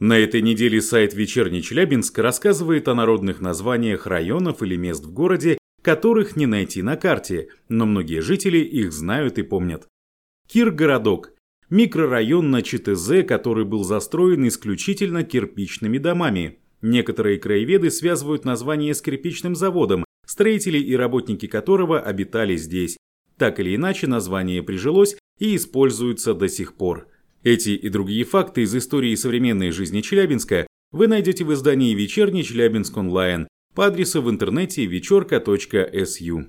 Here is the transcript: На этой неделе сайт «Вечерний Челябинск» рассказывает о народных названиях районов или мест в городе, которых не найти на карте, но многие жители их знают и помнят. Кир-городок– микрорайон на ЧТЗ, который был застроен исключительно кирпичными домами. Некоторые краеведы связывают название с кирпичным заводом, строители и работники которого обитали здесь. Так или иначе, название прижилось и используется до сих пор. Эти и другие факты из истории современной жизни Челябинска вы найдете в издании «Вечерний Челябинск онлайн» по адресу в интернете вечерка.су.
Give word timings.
На 0.00 0.16
этой 0.16 0.42
неделе 0.42 0.80
сайт 0.80 1.12
«Вечерний 1.12 1.60
Челябинск» 1.60 2.16
рассказывает 2.18 2.86
о 2.86 2.94
народных 2.94 3.40
названиях 3.40 4.06
районов 4.06 4.62
или 4.62 4.76
мест 4.76 5.04
в 5.04 5.12
городе, 5.12 5.58
которых 5.82 6.36
не 6.36 6.46
найти 6.46 6.82
на 6.82 6.96
карте, 6.96 7.48
но 7.68 7.84
многие 7.84 8.20
жители 8.20 8.58
их 8.58 8.92
знают 8.92 9.38
и 9.38 9.42
помнят. 9.42 9.88
Кир-городок– 10.46 11.32
микрорайон 11.70 12.48
на 12.52 12.62
ЧТЗ, 12.62 13.26
который 13.26 13.64
был 13.64 13.82
застроен 13.82 14.46
исключительно 14.46 15.24
кирпичными 15.24 15.98
домами. 15.98 16.60
Некоторые 16.80 17.38
краеведы 17.38 17.90
связывают 17.90 18.44
название 18.44 18.94
с 18.94 19.02
кирпичным 19.02 19.56
заводом, 19.56 20.04
строители 20.24 20.78
и 20.78 20.94
работники 20.94 21.48
которого 21.48 21.98
обитали 21.98 22.54
здесь. 22.54 22.96
Так 23.36 23.58
или 23.58 23.74
иначе, 23.74 24.06
название 24.06 24.62
прижилось 24.62 25.16
и 25.40 25.56
используется 25.56 26.34
до 26.34 26.48
сих 26.48 26.74
пор. 26.74 27.08
Эти 27.42 27.70
и 27.70 27.88
другие 27.88 28.24
факты 28.24 28.62
из 28.62 28.74
истории 28.74 29.14
современной 29.14 29.70
жизни 29.70 30.00
Челябинска 30.00 30.66
вы 30.90 31.06
найдете 31.06 31.44
в 31.44 31.52
издании 31.52 31.94
«Вечерний 31.94 32.42
Челябинск 32.42 32.96
онлайн» 32.96 33.46
по 33.74 33.86
адресу 33.86 34.22
в 34.22 34.30
интернете 34.30 34.86
вечерка.су. 34.86 36.46